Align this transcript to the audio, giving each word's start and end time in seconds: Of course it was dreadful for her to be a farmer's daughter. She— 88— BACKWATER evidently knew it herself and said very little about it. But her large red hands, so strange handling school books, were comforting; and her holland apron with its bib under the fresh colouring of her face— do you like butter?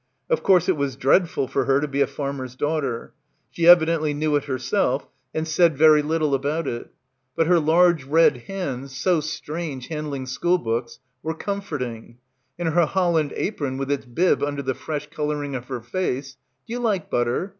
Of 0.31 0.41
course 0.41 0.67
it 0.67 0.75
was 0.77 0.95
dreadful 0.95 1.47
for 1.47 1.65
her 1.65 1.79
to 1.79 1.87
be 1.87 2.01
a 2.01 2.07
farmer's 2.07 2.55
daughter. 2.55 3.13
She— 3.51 3.65
88— 3.65 3.65
BACKWATER 3.65 3.71
evidently 3.77 4.13
knew 4.15 4.35
it 4.35 4.45
herself 4.45 5.07
and 5.31 5.47
said 5.47 5.77
very 5.77 6.01
little 6.01 6.33
about 6.33 6.67
it. 6.67 6.89
But 7.35 7.45
her 7.45 7.59
large 7.59 8.05
red 8.05 8.37
hands, 8.47 8.97
so 8.97 9.19
strange 9.21 9.89
handling 9.89 10.25
school 10.25 10.57
books, 10.57 10.97
were 11.21 11.35
comforting; 11.35 12.17
and 12.57 12.69
her 12.69 12.87
holland 12.87 13.31
apron 13.35 13.77
with 13.77 13.91
its 13.91 14.05
bib 14.07 14.41
under 14.41 14.63
the 14.63 14.73
fresh 14.73 15.07
colouring 15.11 15.53
of 15.53 15.65
her 15.67 15.81
face— 15.81 16.35
do 16.65 16.73
you 16.73 16.79
like 16.79 17.11
butter? 17.11 17.49